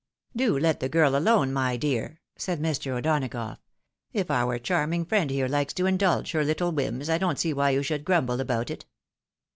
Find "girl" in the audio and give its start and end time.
0.89-1.15